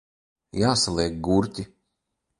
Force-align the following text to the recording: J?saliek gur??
J?saliek 0.59 1.15
gur?? 1.27 1.45